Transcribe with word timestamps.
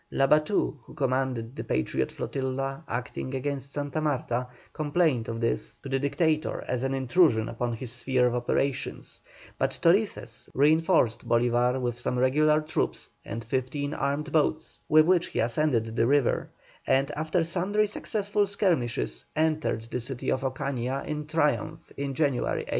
Labatut, 0.11 0.79
who 0.81 0.95
commanded 0.95 1.55
the 1.55 1.63
Patriot 1.63 2.11
flotilla 2.11 2.83
acting 2.87 3.35
against 3.35 3.71
Santa 3.71 4.01
Marta, 4.01 4.47
complained 4.73 5.27
of 5.27 5.39
this 5.39 5.77
to 5.83 5.89
the 5.89 5.99
Dictator 5.99 6.65
as 6.67 6.81
an 6.81 6.95
intrusion 6.95 7.47
upon 7.47 7.73
his 7.73 7.91
sphere 7.91 8.25
of 8.25 8.33
operations; 8.33 9.21
but 9.59 9.77
Torices 9.79 10.49
reinforced 10.55 11.29
Bolívar 11.29 11.79
with 11.79 11.99
some 11.99 12.17
regular 12.17 12.61
troops 12.61 13.11
and 13.23 13.43
fifteen 13.43 13.93
armed 13.93 14.31
boats, 14.31 14.81
with 14.89 15.05
which 15.05 15.27
he 15.27 15.39
ascended 15.39 15.95
the 15.95 16.07
river, 16.07 16.49
and 16.87 17.11
after 17.11 17.43
sundry 17.43 17.85
successful 17.85 18.47
skirmishes 18.47 19.25
entered 19.35 19.83
the 19.83 19.99
city 19.99 20.31
of 20.31 20.41
Ocaña 20.41 21.05
in 21.05 21.27
triumph 21.27 21.91
in 21.95 22.15
January, 22.15 22.61
1813. 22.61 22.67